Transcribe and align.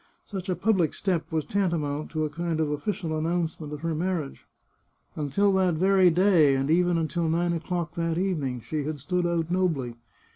Such 0.25 0.49
a 0.49 0.55
public 0.55 0.95
step 0.95 1.31
was 1.31 1.45
tantamount 1.45 2.09
to 2.09 2.25
a 2.25 2.29
kind 2.31 2.59
of 2.59 2.71
official 2.71 3.15
announcement 3.15 3.71
of 3.71 3.81
her 3.81 3.93
marriage. 3.93 4.47
Until 5.15 5.53
that 5.53 5.75
very 5.75 6.09
day, 6.09 6.55
and 6.55 6.71
even 6.71 6.97
until 6.97 7.29
nine 7.29 7.53
o'clock 7.53 7.91
that 7.93 8.17
evening, 8.17 8.61
she 8.61 8.83
had 8.85 8.99
stood 8.99 9.27
out 9.27 9.51
nobly. 9.51 9.93